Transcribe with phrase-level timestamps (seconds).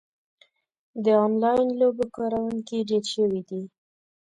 [1.03, 3.61] د انلاین لوبو کاروونکي ډېر شوي دي.